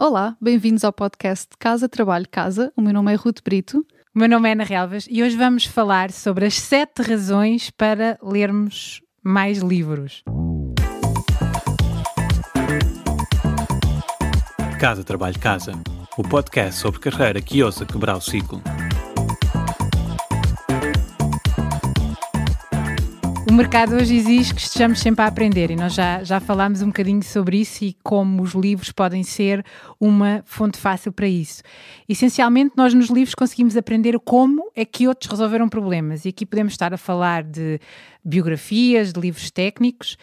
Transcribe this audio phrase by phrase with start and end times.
[0.00, 2.72] Olá, bem-vindos ao podcast Casa, Trabalho, Casa.
[2.76, 3.84] O meu nome é Ruth Brito.
[4.14, 8.16] O meu nome é Ana Relvas e hoje vamos falar sobre as sete razões para
[8.22, 10.22] lermos mais livros.
[14.78, 15.72] Casa, Trabalho, Casa.
[16.16, 18.62] O podcast sobre carreira que ousa quebrar o ciclo.
[23.48, 26.88] O mercado hoje exige que estejamos sempre a aprender e nós já, já falámos um
[26.88, 29.64] bocadinho sobre isso e como os livros podem ser
[29.98, 31.62] uma fonte fácil para isso.
[32.06, 36.74] Essencialmente, nós nos livros conseguimos aprender como é que outros resolveram problemas e aqui podemos
[36.74, 37.80] estar a falar de
[38.22, 40.18] biografias, de livros técnicos.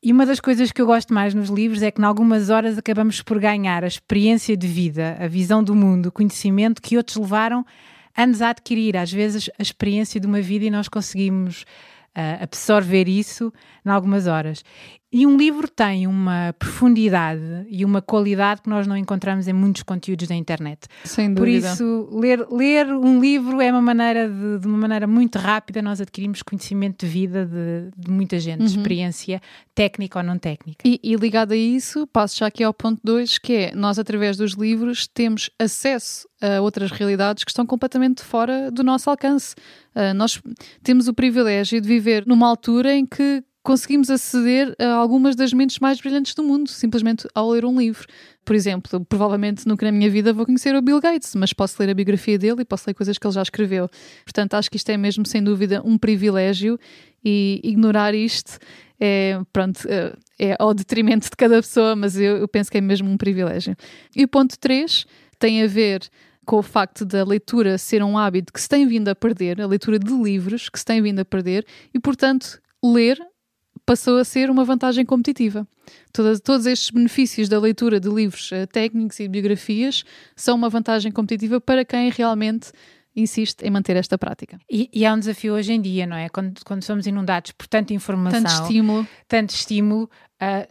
[0.00, 2.78] E uma das coisas que eu gosto mais nos livros é que, em algumas horas,
[2.78, 7.16] acabamos por ganhar a experiência de vida, a visão do mundo, o conhecimento que outros
[7.16, 7.66] levaram
[8.16, 8.96] anos a adquirir.
[8.96, 11.64] Às vezes, a experiência de uma vida e nós conseguimos
[12.14, 13.52] absorver isso
[13.84, 14.62] em algumas horas.
[15.16, 19.84] E um livro tem uma profundidade e uma qualidade que nós não encontramos em muitos
[19.84, 20.88] conteúdos da internet.
[21.04, 21.72] Sem Por dúvida.
[21.72, 26.00] isso, ler, ler um livro é uma maneira de, de uma maneira muito rápida nós
[26.00, 28.66] adquirimos conhecimento de vida de, de muita gente, Uhum.
[28.66, 29.40] experiência
[29.72, 30.80] técnica ou não técnica.
[30.84, 34.36] E, e ligado a isso, passo já aqui ao ponto 2, que é nós, através
[34.36, 39.54] dos livros, temos acesso a outras realidades que estão completamente fora do nosso alcance.
[39.94, 40.40] Uh, nós
[40.82, 45.78] temos o privilégio de viver numa altura em que conseguimos aceder a algumas das mentes
[45.78, 48.06] mais brilhantes do mundo, simplesmente ao ler um livro.
[48.44, 51.90] Por exemplo, provavelmente nunca na minha vida vou conhecer o Bill Gates, mas posso ler
[51.90, 53.88] a biografia dele e posso ler coisas que ele já escreveu.
[54.22, 56.78] Portanto, acho que isto é mesmo, sem dúvida, um privilégio
[57.24, 58.58] e ignorar isto
[59.00, 62.82] é, pronto, é, é ao detrimento de cada pessoa, mas eu, eu penso que é
[62.82, 63.74] mesmo um privilégio.
[64.14, 65.06] E o ponto 3
[65.38, 66.02] tem a ver
[66.44, 69.66] com o facto da leitura ser um hábito que se tem vindo a perder, a
[69.66, 73.18] leitura de livros que se tem vindo a perder, e portanto, ler
[73.86, 75.66] passou a ser uma vantagem competitiva.
[76.12, 80.04] Todos estes benefícios da leitura de livros eh, técnicos e biografias
[80.34, 82.72] são uma vantagem competitiva para quem realmente
[83.16, 84.58] insiste em manter esta prática.
[84.70, 86.28] E, e é um desafio hoje em dia, não é?
[86.28, 89.06] Quando, quando somos inundados por tanta informação, Tanto estímulo.
[89.28, 90.10] tanto estímulo,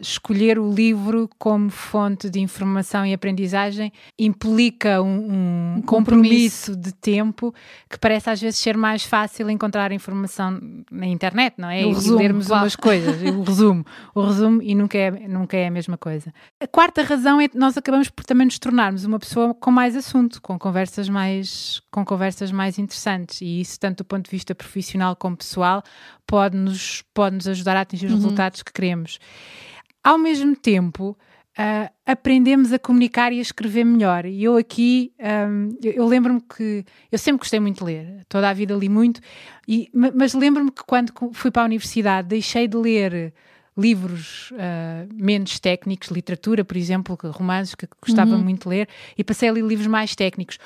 [0.00, 6.72] escolher o livro como fonte de informação e aprendizagem implica um, um compromisso.
[6.72, 7.54] compromisso de tempo
[7.88, 10.58] que parece às vezes ser mais fácil encontrar informação
[10.90, 11.84] na internet, não é?
[11.84, 12.64] O E resumo, lermos claro.
[12.64, 16.32] umas coisas, o resumo, o resumo e nunca é, nunca é a mesma coisa.
[16.60, 19.94] A quarta razão é que nós acabamos por também nos tornarmos uma pessoa com mais
[19.96, 24.54] assunto, com conversas mais, com conversas mais interessantes e isso tanto do ponto de vista
[24.54, 25.82] profissional como pessoal
[26.26, 28.18] pode-nos pode -nos ajudar a atingir os Uhum.
[28.18, 29.18] resultados que queremos.
[30.04, 31.16] Ao mesmo tempo,
[31.56, 34.26] ah, aprendemos a comunicar e a escrever melhor.
[34.26, 38.50] E eu aqui, ahm, eu, eu lembro-me que eu sempre gostei muito de ler, toda
[38.50, 39.20] a vida li muito,
[39.66, 43.32] e, ma- mas lembro-me que quando fui para a universidade deixei de ler
[43.76, 49.48] livros ah, menos técnicos, literatura, por exemplo, romances que gostava muito de ler, e passei
[49.48, 50.58] a ler livros mais técnicos.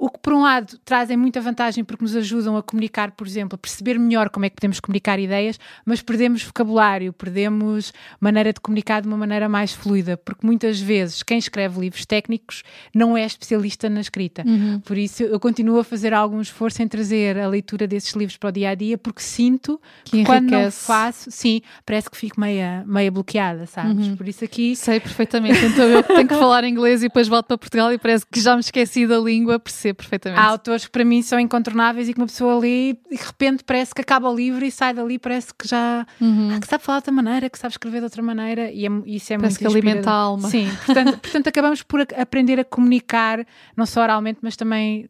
[0.00, 3.56] O que, por um lado, trazem muita vantagem porque nos ajudam a comunicar, por exemplo,
[3.56, 8.60] a perceber melhor como é que podemos comunicar ideias, mas perdemos vocabulário, perdemos maneira de
[8.60, 12.62] comunicar de uma maneira mais fluida, porque muitas vezes quem escreve livros técnicos
[12.94, 14.44] não é especialista na escrita.
[14.84, 18.50] Por isso, eu continuo a fazer algum esforço em trazer a leitura desses livros para
[18.50, 22.40] o dia a dia, porque sinto Que que, quando não faço, sim, parece que fico
[22.40, 24.06] meia, meia bloqueada, sabes?
[24.16, 24.76] Por isso aqui.
[24.76, 25.58] Sei perfeitamente.
[25.64, 28.54] Então eu tenho que falar inglês e depois volto para Portugal e parece que já
[28.54, 30.40] me esqueci da língua, percebo perfeitamente.
[30.40, 33.64] Há autores que para mim são incontornáveis e que uma pessoa lê e de repente
[33.64, 36.98] parece que acaba o livro e sai dali, parece que já ah, que sabe falar
[36.98, 39.72] de outra maneira, que sabe escrever de outra maneira e é, isso é Parece muito
[39.72, 40.48] que alimenta a alma.
[40.48, 45.08] Sim, portanto, portanto acabamos por aprender a comunicar, não só oralmente, mas também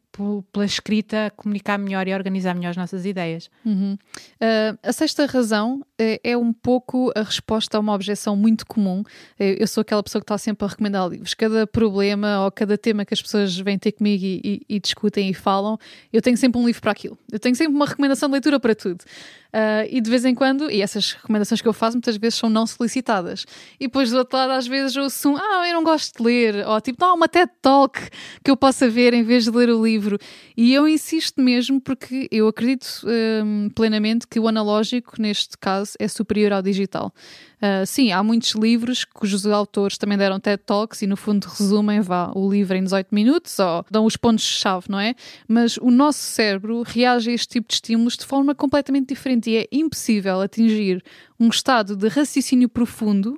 [0.52, 3.50] pela escrita, comunicar melhor e organizar melhor as nossas ideias.
[3.64, 3.94] Uhum.
[3.94, 9.02] Uh, a sexta razão eh, é um pouco a resposta a uma objeção muito comum.
[9.38, 11.34] Eu sou aquela pessoa que está sempre a recomendar livros.
[11.34, 15.28] Cada problema ou cada tema que as pessoas vêm ter comigo e, e- e discutem
[15.30, 15.78] e falam,
[16.12, 17.18] eu tenho sempre um livro para aquilo.
[17.30, 19.04] Eu tenho sempre uma recomendação de leitura para tudo.
[19.48, 22.50] Uh, e de vez em quando, e essas recomendações que eu faço muitas vezes são
[22.50, 23.46] não solicitadas.
[23.80, 26.66] E depois do outro lado, às vezes ouço um, ah, eu não gosto de ler,
[26.66, 27.98] ou tipo, não, uma TED Talk
[28.44, 30.18] que eu possa ver em vez de ler o livro.
[30.56, 36.06] E eu insisto mesmo porque eu acredito hum, plenamente que o analógico, neste caso, é
[36.06, 37.12] superior ao digital.
[37.58, 42.00] Uh, sim, há muitos livros cujos autores também deram TED Talks e no fundo resumem
[42.00, 45.14] vá, o livro em 18 minutos ou dão os pontos-chave, não é?
[45.48, 49.56] Mas o nosso cérebro reage a este tipo de estímulos de forma completamente diferente e
[49.56, 51.02] é impossível atingir
[51.38, 53.34] um estado de raciocínio profundo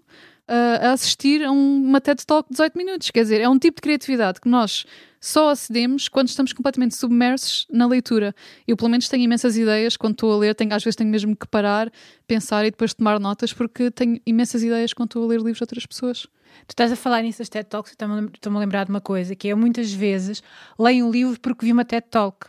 [0.48, 3.10] uh, a assistir a um- uma TED Talk de 18 minutos.
[3.10, 4.84] Quer dizer, é um tipo de criatividade que nós
[5.20, 8.34] só acedemos quando estamos completamente submersos na leitura.
[8.66, 11.36] Eu, pelo menos, tenho imensas ideias quando estou a ler, tenho, às vezes tenho mesmo
[11.36, 11.92] que parar,
[12.26, 15.62] pensar e depois tomar notas, porque tenho imensas ideias quando estou a ler livros de
[15.64, 16.22] outras pessoas.
[16.66, 19.48] Tu estás a falar nisso das TED Talks, estou-me a lembrar de uma coisa, que
[19.48, 20.42] é muitas vezes
[20.78, 22.46] leio um livro porque vi uma TED Talk.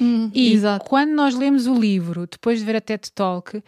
[0.00, 0.84] Hum, E exato.
[0.88, 3.62] quando nós lemos o livro, depois de ver a TED Talk,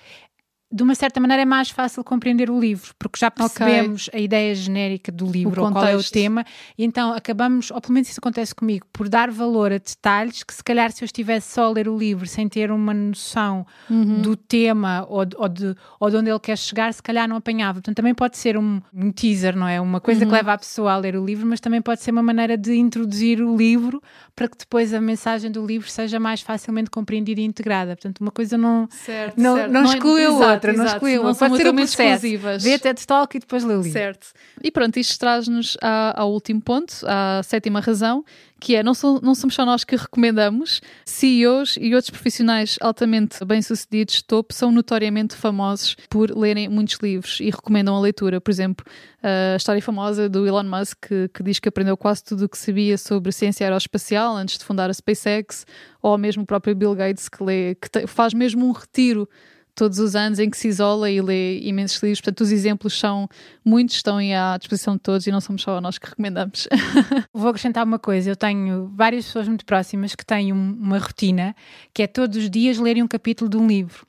[0.75, 4.53] de uma certa maneira é mais fácil compreender o livro, porque já percebemos a ideia
[4.57, 6.45] genérica do livro, O ou qual é o tema,
[6.77, 10.53] e então acabamos, ou pelo menos isso acontece comigo, por dar valor a detalhes que
[10.53, 14.21] se calhar se eu estivesse só a ler o livro sem ter uma noção Uhum.
[14.23, 17.37] do tema ou de, ou, de, ou de onde ele quer chegar, se calhar não
[17.37, 17.75] apanhava.
[17.75, 19.81] Portanto, também pode ser um, um teaser, não é?
[19.81, 20.31] Uma coisa Uhum.
[20.31, 22.75] que leva a pessoa a ler o livro, mas também pode ser uma maneira de
[22.75, 24.03] introduzir o livro
[24.35, 27.95] para que depois a mensagem do livro seja mais facilmente compreendida e integrada.
[27.95, 29.71] Portanto, uma coisa não, Certo, não, certo.
[29.73, 30.97] não é- exclui a exato, outra, não exato.
[30.97, 32.27] exclui a Não Pode ser mutuamente processo.
[32.27, 32.63] exclusivas.
[32.63, 33.93] Vê TED Talk e depois lê o livro.
[33.93, 34.27] Certo.
[34.63, 38.25] E pronto, isto traz-nos a- ao último ponto, à sétima razão,
[38.61, 44.15] que é não, não somos só nós que recomendamos, CEOs e outros profissionais altamente bem-sucedidos
[44.17, 48.41] de topo são notoriamente famosos por lerem muitos livros e recomendam a leitura.
[48.41, 48.85] Por exemplo,
[49.23, 52.57] a história famosa do Elon Musk, que, que diz que aprendeu quase tudo o que
[52.57, 55.67] sabia sobre ciência aeroespacial antes de fundar a SpaceX,
[56.01, 59.29] ou mesmo o próprio Bill Gates, que, lê, que te- faz mesmo um retiro
[59.75, 62.21] todos os anos em que se isola e lê imensos livros.
[62.21, 63.29] Portanto, os exemplos são
[63.65, 66.69] muitos, estão à disposição de todos e não somos só nós que recomendamos.
[67.35, 71.55] Vou acrescentar uma coisa: eu tenho várias pessoas muito próximas que têm um- uma rotina
[71.93, 74.07] que é todos os dias lerem um capítulo de um livro.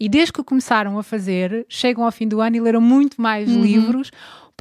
[0.00, 3.20] E desde que o começaram a fazer, chegam ao fim do ano e leram muito
[3.22, 3.62] mais Uhum.
[3.62, 4.10] livros,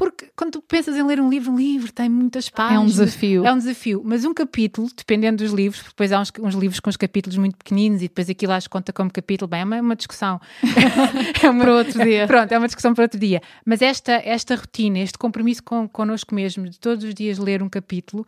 [0.01, 2.81] porque quando tu pensas em ler um livro, um livro tem muitas páginas.
[2.81, 3.45] É um desafio.
[3.45, 6.79] É um desafio, mas um capítulo, dependendo dos livros, porque depois há uns, uns livros
[6.79, 9.63] com os capítulos muito pequeninos e depois aquilo acho que conta como capítulo, bem, é
[9.63, 10.41] uma, é uma discussão.
[11.43, 12.25] é uma, Para outro dia.
[12.25, 13.43] Pronto, é uma discussão para outro dia.
[13.63, 17.69] Mas esta, esta rotina, este compromisso com, connosco mesmo, de todos os dias ler um
[17.69, 18.25] capítulo,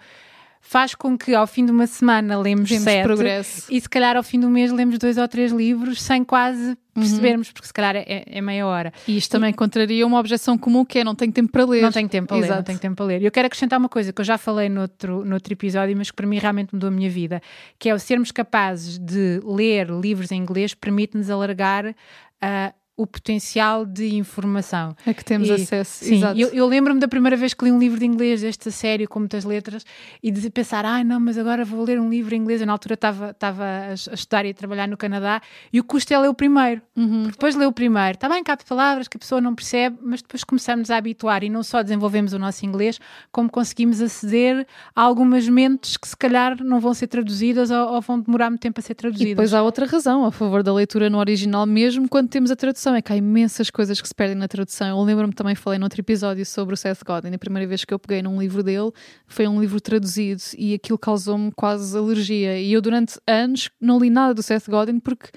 [0.65, 3.67] faz com que ao fim de uma semana lemos sete progresso.
[3.69, 7.51] e se calhar ao fim do mês lemos dois ou três livros sem quase percebermos,
[7.51, 8.93] porque se calhar é, é meia hora.
[9.05, 11.81] E isto também contraria uma objeção comum que é não tenho tempo para ler.
[11.81, 12.63] Não tenho tempo para ler, não Exato.
[12.63, 13.21] tenho tempo para ler.
[13.21, 16.15] E eu quero acrescentar uma coisa que eu já falei noutro, noutro episódio, mas que
[16.15, 17.41] para mim realmente mudou a minha vida,
[17.77, 21.93] que é o sermos capazes de ler livros em inglês permite-nos alargar
[22.41, 24.95] ah, o potencial de informação.
[25.05, 26.05] É que temos E- acesso.
[26.05, 26.39] Sim, Exato.
[26.39, 29.19] eu, eu lembro-me da primeira vez que li um livro de inglês desta série com
[29.19, 29.83] muitas letras
[30.21, 32.61] e de pensar, ai não, mas agora vou ler um livro em inglês.
[32.61, 35.41] Eu na altura estava a, a estudar e a trabalhar no Canadá
[35.71, 36.81] e o custo é ler o primeiro.
[36.95, 37.23] Uhum.
[37.23, 40.43] Depois lê o primeiro, está bem, cabe palavras que a pessoa não percebe, mas depois
[40.43, 42.99] começamos a habituar e não só desenvolvemos o nosso inglês,
[43.31, 48.01] como conseguimos aceder a algumas mentes que se calhar não vão ser traduzidas ou, ou
[48.01, 49.29] vão demorar muito tempo a ser E traduzidas.
[49.31, 52.82] depois há outra razão a favor da leitura no original, mesmo quando temos a tradução.
[52.91, 54.87] É que há imensas coisas que se perdem na tradução.
[54.87, 57.33] Eu lembro-me também, falei noutro episódio sobre o Seth Godin.
[57.33, 58.91] A primeira vez que eu peguei num livro dele
[59.25, 62.59] foi um livro traduzido e aquilo causou-me quase alergia.
[62.59, 65.29] E eu, durante anos, não li nada do Seth Godin porque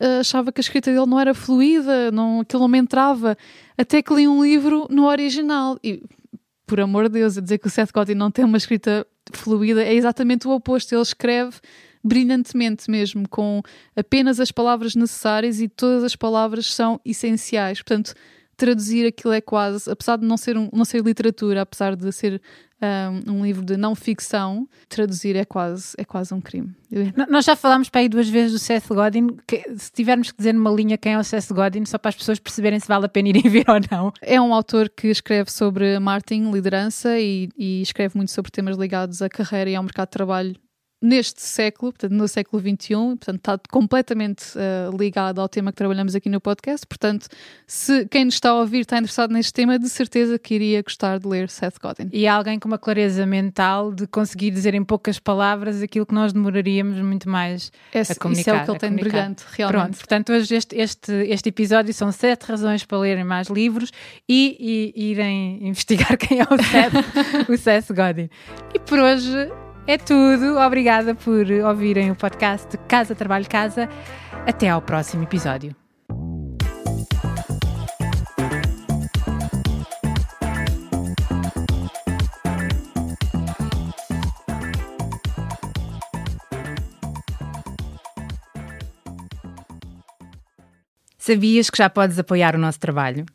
[0.00, 3.36] ah, achava que a escrita dele não era fluida, não, aquilo não me entrava.
[3.76, 5.78] Até que li um livro no original.
[5.84, 6.02] E,
[6.66, 9.82] por amor de Deus, a dizer que o Seth Godin não tem uma escrita fluida
[9.82, 10.94] é exatamente o oposto.
[10.94, 11.56] Ele escreve
[12.02, 13.62] brilhantemente mesmo, com
[13.94, 17.82] apenas as palavras necessárias e todas as palavras são essenciais.
[17.82, 18.14] Portanto,
[18.56, 22.40] traduzir aquilo é quase, apesar de não ser, um, não ser literatura, apesar de ser
[23.28, 26.74] um, um livro de não ficção, traduzir é quase, é quase um crime.
[27.28, 30.52] Nós já falámos para aí duas vezes do Seth Godin, que se tivermos que dizer
[30.52, 33.08] numa linha quem é o Seth Godin, só para as pessoas perceberem se vale a
[33.08, 34.12] pena irem ver ou não.
[34.20, 39.20] É um autor que escreve sobre marketing, liderança e, e escreve muito sobre temas ligados
[39.22, 40.56] à carreira e ao mercado de trabalho
[41.00, 46.14] neste século, portanto, no século XXI, portanto, está completamente eh, ligado ao tema que trabalhamos
[46.14, 46.86] aqui no podcast.
[46.86, 47.28] Portanto,
[47.66, 51.18] se quem nos está a ouvir está interessado neste tema, de certeza que iria gostar
[51.18, 52.08] de ler Seth Godin.
[52.12, 56.32] E alguém com uma clareza mental de conseguir dizer em poucas palavras aquilo que nós
[56.32, 58.40] demoraríamos muito mais Esse, a comunicar.
[58.40, 59.82] isso é o que ele tem de brilhante, realmente.
[59.82, 63.90] Pronto, portanto, hoje este, este, este episódio são sete razões para lerem mais livros
[64.26, 68.30] e, e irem investigar quem é o Seth, o Seth Godin.
[68.74, 69.50] E por hoje
[69.86, 70.58] é tudo.
[70.58, 73.88] Obrigada por ouvirem o podcast Casa Trabalho Casa.
[74.46, 75.74] Até ao próximo episódio.
[91.18, 93.26] Sabias que já podes apoiar o nosso trabalho?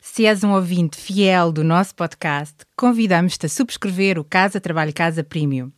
[0.00, 5.22] Se és um ouvinte fiel do nosso podcast, convidamos-te a subscrever o Casa Trabalho Casa
[5.22, 5.70] Premium.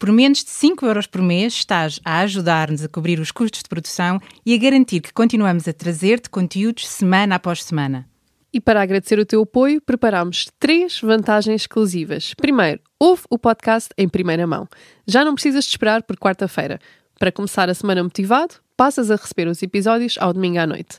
[0.00, 3.68] Por menos de 5 euros por mês estás a ajudar-nos a cobrir os custos de
[3.68, 8.08] produção e a garantir que continuamos a trazer-te conteúdos semana após semana.
[8.50, 12.32] E para agradecer o teu apoio, preparamos três vantagens exclusivas.
[12.32, 14.66] Primeiro, ouve o podcast em primeira mão.
[15.06, 16.80] Já não precisas de esperar por quarta-feira.
[17.18, 20.98] Para começar a semana motivado, passas a receber os episódios ao domingo à noite.